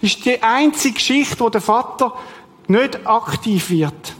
[0.00, 2.14] Das ist die einzige Geschichte, wo der Vater
[2.68, 4.14] nicht aktiv wird.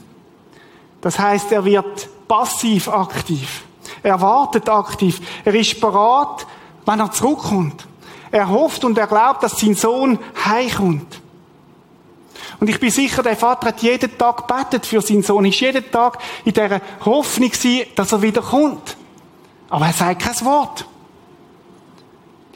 [1.01, 3.65] Das heißt, er wird passiv aktiv.
[4.03, 5.21] Er wartet aktiv.
[5.45, 6.47] Er ist bereit,
[6.85, 7.87] wenn er zurückkommt.
[8.31, 11.22] Er hofft und er glaubt, dass sein Sohn heimkommt.
[12.63, 15.91] Und ich bin sicher, der Vater hat jeden Tag gebetet für seinen Sohn, ist jeden
[15.91, 18.97] Tag in dieser Hoffnung gewesen, dass er wieder kommt.
[19.69, 20.87] Aber er sagt kein Wort.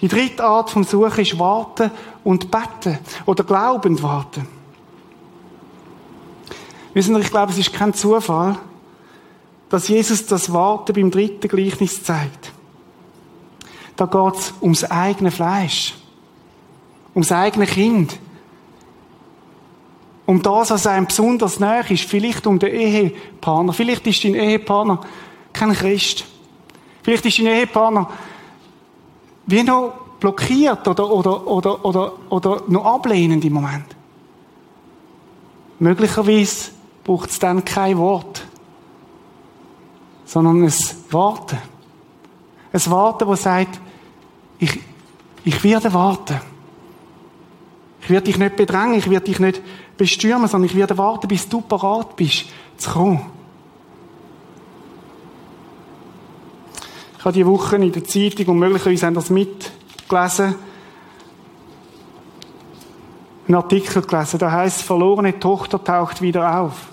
[0.00, 1.90] Die dritte Art vom Suchen ist warten
[2.22, 3.00] und beten.
[3.24, 4.46] Oder glaubend warten.
[6.94, 8.60] Wissen Sie, ich glaube, es ist kein Zufall,
[9.70, 12.52] dass Jesus das Warten beim dritten Gleichnis zeigt.
[13.96, 15.94] Da geht es ums eigene Fleisch.
[17.12, 18.20] Ums eigene Kind
[20.26, 22.04] um das, was einem besonders näher ist.
[22.04, 23.72] Vielleicht um den Ehepartner.
[23.72, 25.00] Vielleicht ist dein Ehepartner
[25.52, 26.24] kein Christ.
[27.02, 28.10] Vielleicht ist dein Ehepartner
[29.46, 33.84] wie noch blockiert oder, oder, oder, oder, oder noch ablehnend im Moment.
[35.78, 36.70] Möglicherweise
[37.04, 38.44] braucht es dann kein Wort,
[40.24, 40.72] sondern ein
[41.10, 41.58] Warten.
[42.72, 43.80] Ein Warten, das sagt,
[44.58, 44.80] ich,
[45.44, 46.40] ich werde warten.
[48.00, 49.62] Ich werde dich nicht bedrängen, ich werde dich nicht
[49.96, 53.26] bestürmen, sondern ich werde warten, bis du parat bist, zu kommen.
[57.18, 60.54] Ich habe diese Woche in der Zeitung, und möglicherweise haben das mitgelesen,
[63.48, 66.88] einen Artikel gelesen, da heißt, verlorene Tochter taucht wieder auf.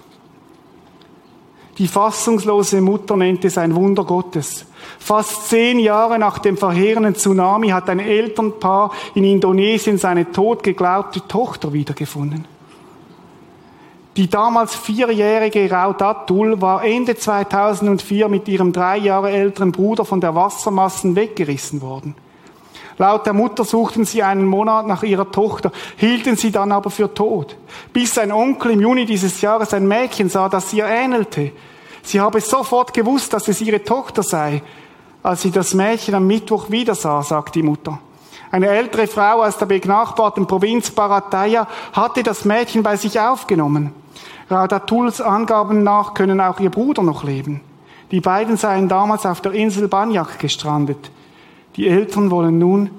[1.80, 4.66] Die fassungslose Mutter nennt es ein Wunder Gottes.
[5.00, 11.28] Fast zehn Jahre nach dem verheerenden Tsunami hat ein Elternpaar in Indonesien seine tot geglaubte
[11.28, 12.46] Tochter wiedergefunden.
[14.16, 20.36] Die damals vierjährige Raudatul war Ende 2004 mit ihrem drei Jahre älteren Bruder von der
[20.36, 22.16] Wassermassen weggerissen worden.
[23.00, 27.12] Laut der Mutter suchten sie einen Monat nach ihrer Tochter, hielten sie dann aber für
[27.12, 27.58] tot.
[27.92, 31.52] Bis sein Onkel im Juni dieses Jahres ein Mädchen sah, das ihr ähnelte.
[32.04, 34.62] Sie habe sofort gewusst, dass es ihre Tochter sei.
[35.24, 38.00] Als sie das Mädchen am Mittwoch wieder sah, sagt die Mutter.
[38.54, 43.94] Eine ältere Frau aus der benachbarten Provinz Barataya hatte das Mädchen bei sich aufgenommen.
[44.48, 47.62] Radatuls Angaben nach können auch ihr Bruder noch leben.
[48.12, 51.10] Die beiden seien damals auf der Insel Banyak gestrandet.
[51.78, 52.92] Die Eltern wollen nun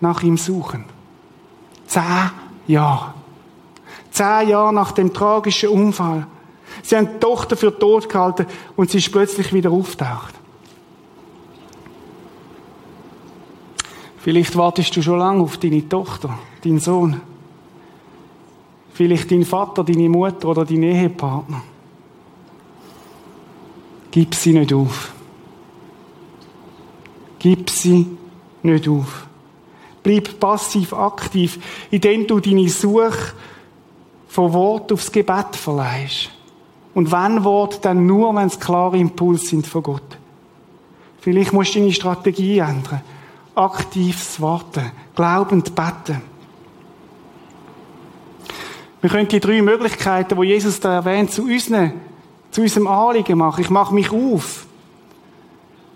[0.00, 0.86] nach ihm suchen.
[1.86, 2.30] Zehn
[2.66, 3.12] Jahre.
[4.12, 6.26] Zehn Jahre nach dem tragischen Unfall.
[6.82, 8.46] Sie haben die Tochter für tot gehalten
[8.76, 10.32] und sie ist plötzlich wieder auftaucht.
[14.22, 17.20] Vielleicht wartest du schon lange auf deine Tochter, deinen Sohn.
[18.94, 21.60] Vielleicht dein Vater, deine Mutter oder dein Ehepartner.
[24.12, 25.12] Gib sie nicht auf.
[27.40, 28.06] Gib sie
[28.62, 29.26] nicht auf.
[30.04, 31.58] Bleib passiv aktiv,
[31.90, 33.32] indem du deine Suche
[34.28, 36.30] von Wort aufs Gebet verleihst.
[36.94, 40.16] Und wenn Wort, dann nur, wenn es klare Impulse sind von Gott.
[41.20, 43.00] Vielleicht musst du deine Strategie ändern.
[43.54, 46.22] Aktives Warten, glaubend beten.
[49.02, 51.92] Wir können die drei Möglichkeiten, wo Jesus da erwähnt, zu unseren,
[52.50, 53.60] zu unserem Anliegen machen.
[53.60, 54.66] Ich mache mich auf.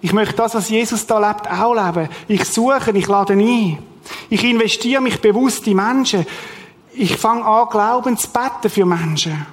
[0.03, 2.09] Ich möchte das, was Jesus da lebt, auch leben.
[2.29, 3.79] Ich suche, ich lade ein.
[4.29, 6.27] Ich investiere mich bewusst in Menschen.
[6.93, 9.47] Ich fange an, Glauben zu beten für Menschen.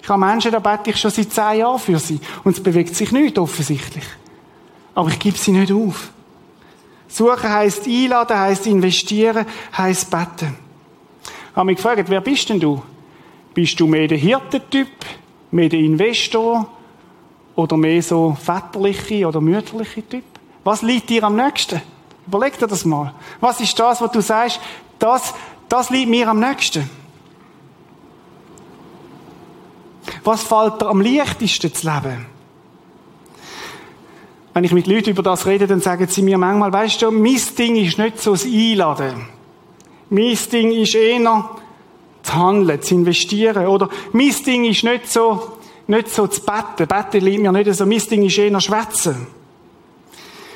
[0.00, 2.20] Ich habe Menschen, da bete ich schon seit zehn Jahren für sie.
[2.44, 4.04] Und es bewegt sich nicht, offensichtlich.
[4.94, 6.10] Aber ich gebe sie nicht auf.
[7.08, 10.56] Suchen heisst einladen, heisst investieren, heisst beten.
[11.24, 12.82] Ich habe mich gefragt, wer bist denn du?
[13.54, 14.88] Bist du mehr der Hirtentyp,
[15.50, 16.68] mehr der Investor
[17.56, 20.24] oder mehr so väterliche oder mütterliche Typ?
[20.62, 21.80] Was liegt dir am nächsten?
[22.26, 23.14] Überleg dir das mal.
[23.40, 24.60] Was ist das, was du sagst,
[24.98, 25.34] das,
[25.68, 26.88] das liegt mir am nächsten?
[30.24, 32.37] Was fällt dir am leichtesten zu leben?
[34.54, 37.40] Wenn ich mit Leuten über das rede, dann sagen sie mir manchmal, weißt du, mein
[37.58, 39.26] Ding ist nicht so das Einladen.
[40.10, 41.50] Mein Ding ist eher
[42.22, 43.66] zu handeln, zu investieren.
[43.66, 46.86] Oder mein Ding ist nicht so, nicht so zu beten.
[46.86, 47.86] Beten liegt mir nicht so.
[47.86, 49.26] Mein Ding ist eher schwätzen.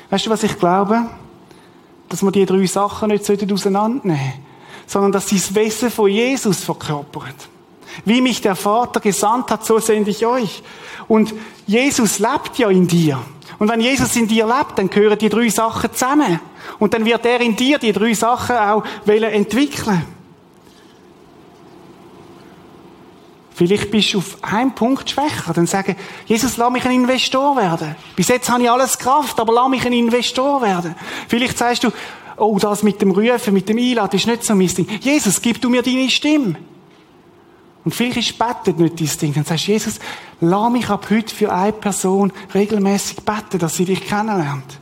[0.09, 1.05] Weißt du, was ich glaube?
[2.09, 4.43] Dass wir die drei Sachen nicht auseinandernehmen sollten,
[4.85, 7.49] sondern dass sie das Wesen von Jesus verkörpert.
[8.05, 10.63] Wie mich der Vater gesandt hat, so sende ich euch.
[11.07, 11.33] Und
[11.67, 13.19] Jesus lebt ja in dir.
[13.59, 16.39] Und wenn Jesus in dir lebt, dann gehören die drei Sachen zusammen.
[16.79, 20.05] Und dann wird er in dir die drei Sachen auch entwickeln.
[23.55, 25.53] Vielleicht bist du auf einem Punkt schwächer.
[25.53, 27.95] Dann sagen, Jesus, lass mich ein Investor werden.
[28.15, 30.95] Bis jetzt habe ich alles Kraft, aber lass mich ein Investor werden.
[31.27, 31.91] Vielleicht sagst du,
[32.37, 34.87] oh, das mit dem Rufen, mit dem Einladen ist nicht so mein Ding.
[35.01, 36.55] Jesus, gib du mir deine Stimme.
[37.85, 39.33] Und vielleicht ist Betten nicht dein Ding.
[39.33, 39.99] Dann sagst du, Jesus,
[40.39, 44.79] lass mich ab heute für eine Person regelmäßig beten, dass sie dich kennenlernt.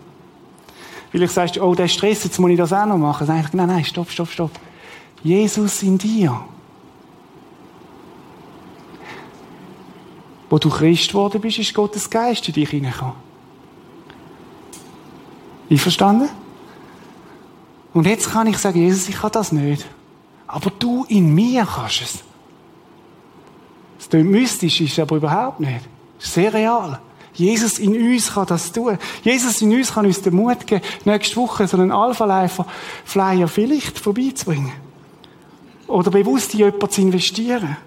[1.09, 3.27] Vielleicht sagst du, oh, der Stress, jetzt muss ich das auch noch machen.
[3.27, 4.51] Dann nein, nein, stopp, stopp, stopp.
[5.23, 6.45] Jesus in dir.
[10.49, 13.15] Wo du Christ geworden bist, ist Gottes Geist in dich hineingekommen.
[15.69, 16.29] Einverstanden?
[17.93, 19.85] Und jetzt kann ich sagen, Jesus, ich kann das nicht.
[20.47, 22.30] Aber du in mir kannst es.
[24.01, 25.87] Das klingt mystisch, ist aber überhaupt nicht.
[26.19, 26.99] Ist sehr real.
[27.35, 28.97] Jesus in uns kann das tun.
[29.23, 34.71] Jesus in uns kann uns den Mut geben, nächste Woche so einen Alpha-Flyer vielleicht vorbeizubringen.
[35.85, 37.77] Oder bewusst in jemanden zu investieren.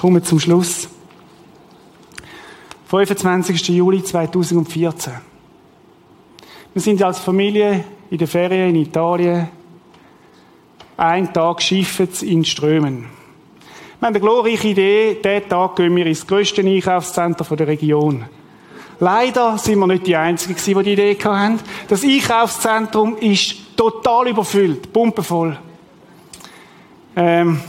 [0.00, 0.88] Kommen wir zum Schluss.
[2.86, 3.68] 25.
[3.68, 5.12] Juli 2014.
[6.72, 9.50] Wir sind als Familie in der Ferien in Italien
[10.96, 13.06] ein Tag schiffen in Strömen.
[13.98, 15.18] Wir haben eine glorreiche Idee.
[15.22, 18.24] Diesen Tag gehen wir ins grösste Einkaufszentrum der Region.
[19.00, 21.60] Leider sind wir nicht die Einzigen, die die Idee hatten.
[21.88, 25.58] Das Einkaufszentrum ist total überfüllt, pumpenvoll.
[27.14, 27.60] Ähm,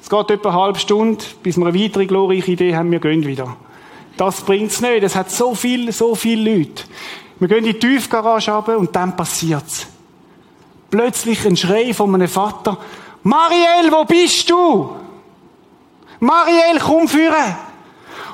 [0.00, 3.26] es geht etwa eine halbe Stunde, bis wir eine weitere glorreiche Idee haben, wir gehen
[3.26, 3.56] wieder.
[4.16, 5.02] Das bringt's nicht.
[5.02, 6.84] Es hat so viel, so viele Leute.
[7.38, 9.86] Wir gehen in die Tiefgarage runter und dann passiert's.
[10.94, 12.78] Plötzlich ein Schrei von einem Vater.
[13.24, 14.94] Marielle, wo bist du?
[16.20, 17.56] Marielle, komm führen!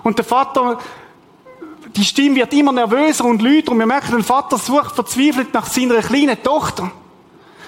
[0.03, 0.79] Und der Vater,
[1.97, 5.65] die Stimme wird immer nervöser und lauter und wir merken, der Vater sucht verzweifelt nach
[5.65, 6.91] seiner kleinen Tochter.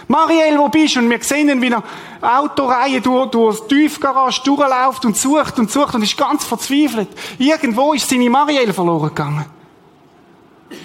[0.09, 1.01] Marielle, wo bist du?
[1.01, 1.83] Und wir sehen ihn, wie er
[2.21, 7.09] Autoreihe durch, durch die Tiefgarage durchläuft und sucht und sucht und ist ganz verzweifelt.
[7.39, 9.47] Irgendwo ist seine Marielle verloren gegangen.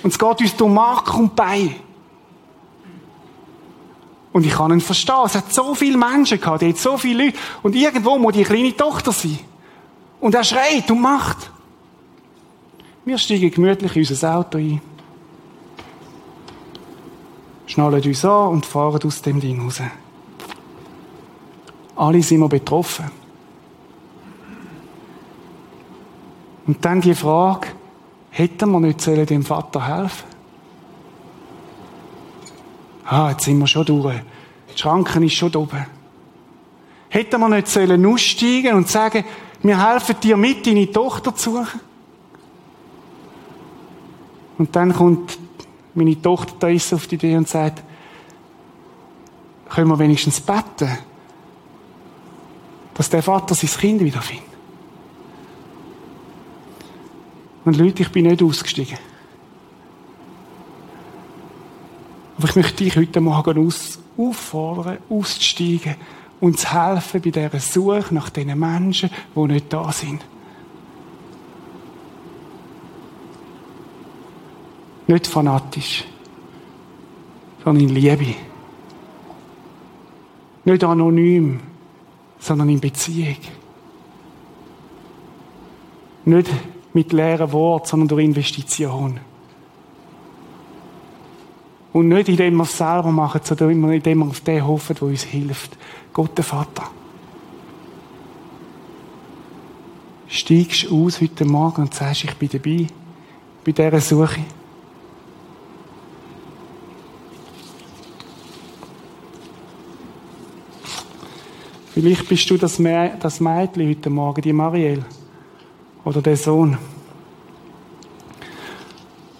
[0.02, 1.87] Und es geht uns durch Mark und Bein.
[4.38, 5.24] Und ich kann ihn verstehen.
[5.26, 7.38] Es hat so viele Menschen gehabt, dort so viele Leute.
[7.64, 9.40] Und irgendwo muss die kleine Tochter sein.
[10.20, 11.50] Und er schreit und macht.
[13.04, 14.80] Wir steigen gemütlich in unser Auto ein.
[17.66, 19.82] Schnallen uns an und fahren aus dem Ding raus.
[21.96, 23.06] Alle sind wir betroffen.
[26.68, 27.70] Und dann die Frage,
[28.30, 30.27] hätten wir nicht dem Vater helfen
[33.08, 34.20] Ah, jetzt sind wir schon durch.
[34.74, 35.86] Die Schranken ist schon oben.
[37.10, 39.24] Hätten wir nicht sollen aussteigen und sagen,
[39.64, 41.80] wir helfen dir mit, deine Tochter zu suchen?
[44.58, 45.40] Und dann kommt
[45.98, 47.82] meine Tochter da ist auf die Idee und sagt,
[49.70, 50.98] können wir wenigstens beten,
[52.94, 54.46] dass der Vater sein Kind wiederfindet.
[57.66, 58.98] Und Leute, ich bin nicht ausgestiegen.
[62.38, 63.72] Aber ich möchte dich heute Morgen
[64.18, 65.96] auffordern, auszusteigen
[66.40, 70.24] und zu helfen bei dieser Suche nach diesen Menschen, die nicht da sind.
[75.08, 76.04] Nicht fanatisch,
[77.64, 78.36] sondern in Liebe.
[80.66, 81.62] Nicht anonym,
[82.40, 83.38] sondern in Beziehung.
[86.26, 86.52] Nicht
[86.94, 89.22] mit leeren Worten, sondern durch Investition.
[91.94, 95.24] Und nicht indem wir es selber machen, sondern indem wir auf den hoffen, der uns
[95.24, 95.78] hilft.
[96.14, 96.84] Gott, der Vater.
[100.28, 102.88] Steigst du aus heute Morgen und sagst, ich bin dabei,
[103.64, 104.42] bei dieser Suche.
[111.94, 115.06] Vielleicht bist du das, Mädchen heute Morgen, die Marielle.
[116.04, 116.78] Oder der Sohn.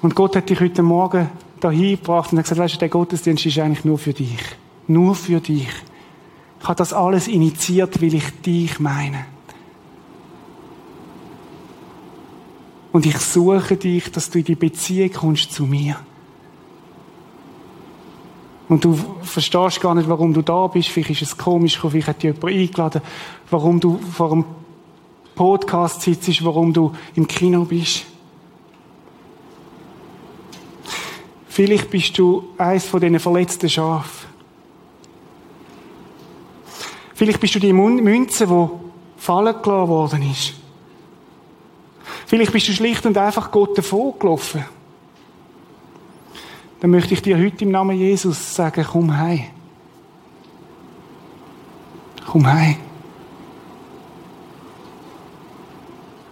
[0.02, 1.30] Und Gott hat dich heute Morgen
[1.60, 4.40] dahin gebracht und hat gesagt, weißt du, der Gottesdienst ist eigentlich nur für dich.
[4.88, 5.68] Nur für dich.
[6.60, 9.26] Ich habe das alles initiiert, weil ich dich meine.
[12.92, 15.98] Und ich suche dich, dass du in die Beziehung kommst zu mir.
[18.70, 20.90] Und du verstehst gar nicht, warum du da bist.
[20.90, 23.02] Vielleicht ist es komisch, vielleicht hat dich jemand eingeladen,
[23.50, 24.46] warum du vor einem
[25.36, 28.06] Podcast sitzt, warum du im Kino bist.
[31.58, 34.28] Vielleicht bist du eins von diesen verletzten Schafen.
[37.16, 38.68] Vielleicht bist du die Münze, die
[39.20, 40.54] fallen gelassen worden ist.
[42.28, 44.66] Vielleicht bist du schlicht und einfach Gott davon gelaufen.
[46.80, 49.46] Dann möchte ich dir heute im Namen Jesus sagen, komm heim.
[52.28, 52.76] Komm heim.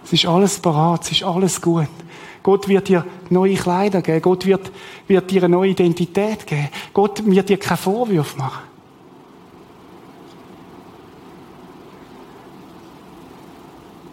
[0.06, 1.88] Es ist alles parat, es ist alles gut.
[2.44, 4.22] Gott wird dir neue Kleider geben.
[4.22, 4.70] Gott wird,
[5.08, 6.68] wird dir eine neue Identität geben.
[6.94, 8.62] Gott wird dir keinen Vorwurf machen.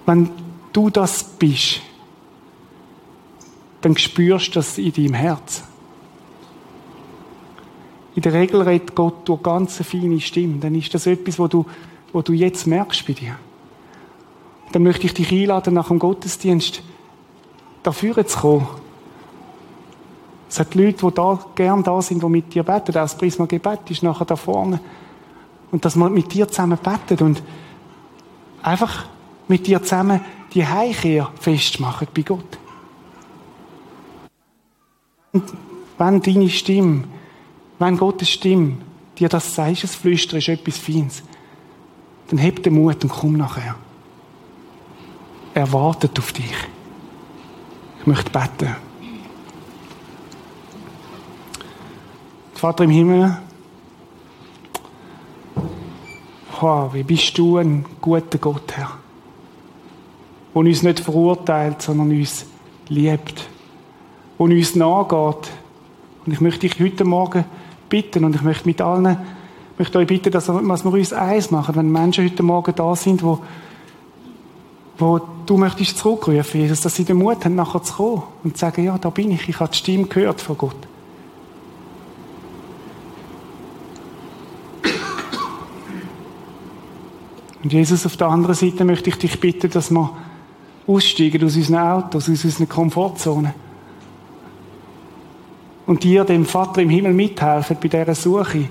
[0.07, 0.31] Wenn
[0.73, 1.81] du das bist,
[3.81, 5.63] dann spürst du das in deinem Herz.
[8.15, 10.57] In der Regel redet Gott durch ganz feine Stimme.
[10.57, 11.67] Dann ist das etwas, wo du,
[12.11, 13.37] wo du jetzt merkst bei dir.
[14.73, 16.81] Dann möchte ich dich einladen, nach dem Gottesdienst
[17.83, 18.67] dafür zu kommen.
[20.49, 22.91] Es hat Leute, die da, gern da sind, die mit dir beten.
[22.91, 24.79] Das Prisma Gebet ist nachher da vorne.
[25.71, 27.43] Und dass man mit dir zusammen betet und
[28.63, 29.05] einfach
[29.47, 30.21] mit dir zusammen
[30.53, 32.57] die Heimkehr festmachen bei Gott.
[35.33, 35.53] Und
[35.99, 37.03] wenn deine Stimme,
[37.77, 38.77] wenn Gottes Stimme
[39.19, 41.21] dir das sagt, es Flüstern ist etwas Feines,
[42.29, 43.75] dann heb den Mut und komm nachher.
[45.53, 46.53] Er wartet auf dich.
[47.99, 48.75] Ich möchte beten.
[52.55, 53.37] Vater im Himmel,
[56.61, 58.91] oh, wie bist du ein guter Gott, Herr,
[60.55, 62.45] der uns nicht verurteilt, sondern uns
[62.87, 63.49] liebt,
[64.39, 65.51] der uns nachgeht.
[66.25, 67.43] Und ich möchte dich heute Morgen
[67.89, 69.17] bitten und ich möchte mit allen
[69.77, 73.39] möchte euch bitten, dass wir uns eins machen, wenn Menschen heute Morgen da sind, wo,
[74.97, 78.61] wo du möchtest zurückrufen, Jesus, dass sie den Mut haben, nachher zu kommen und zu
[78.61, 80.75] sagen, ja, da bin ich, ich habe die Stimme gehört von Gott.
[87.63, 90.11] Und Jesus, auf der anderen Seite möchte ich dich bitten, dass wir
[90.85, 93.53] aussteigen aus unseren Autos, aus unseren Komfortzonen.
[95.85, 98.67] Und dir, dem Vater im Himmel, mithelfen bei dieser Suche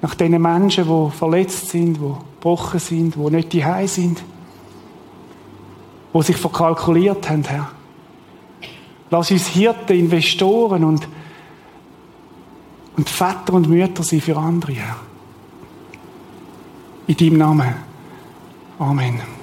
[0.00, 4.22] nach diesen Menschen, die verletzt sind, die gebrochen sind, die nicht die sind,
[6.14, 7.70] die sich verkalkuliert haben, Herr.
[9.10, 11.06] Lass uns Hirten, Investoren und,
[12.96, 14.96] und Väter und Mütter sein für andere, Herr.
[17.06, 17.74] In deinem Namen.
[18.78, 19.41] Amen.